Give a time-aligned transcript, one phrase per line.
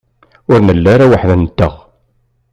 [0.51, 1.73] Ur nelli ara weḥd-nteɣ.